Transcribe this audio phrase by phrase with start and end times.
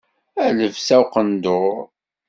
[0.43, 1.75] A lebsa n uqendur.